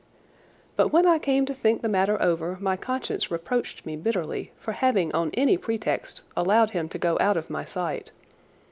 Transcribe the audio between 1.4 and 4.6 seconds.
to think the matter over my conscience reproached me bitterly